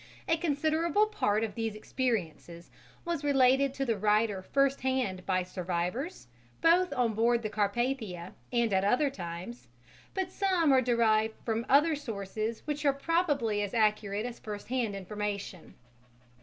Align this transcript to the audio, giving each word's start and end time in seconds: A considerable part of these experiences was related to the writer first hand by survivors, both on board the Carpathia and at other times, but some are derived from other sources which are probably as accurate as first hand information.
A 0.27 0.35
considerable 0.35 1.05
part 1.05 1.43
of 1.43 1.53
these 1.53 1.75
experiences 1.75 2.71
was 3.05 3.23
related 3.23 3.71
to 3.75 3.85
the 3.85 3.95
writer 3.99 4.41
first 4.41 4.81
hand 4.81 5.23
by 5.27 5.43
survivors, 5.43 6.27
both 6.59 6.91
on 6.93 7.13
board 7.13 7.43
the 7.43 7.51
Carpathia 7.51 8.33
and 8.51 8.73
at 8.73 8.83
other 8.83 9.11
times, 9.11 9.67
but 10.15 10.31
some 10.31 10.71
are 10.73 10.81
derived 10.81 11.35
from 11.45 11.67
other 11.69 11.95
sources 11.95 12.63
which 12.65 12.83
are 12.83 12.93
probably 12.93 13.61
as 13.61 13.75
accurate 13.75 14.25
as 14.25 14.39
first 14.39 14.69
hand 14.69 14.95
information. 14.95 15.75